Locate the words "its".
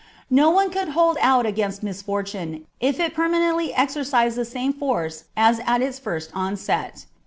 5.83-5.99